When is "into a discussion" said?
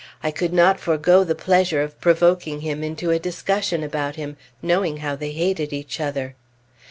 2.83-3.83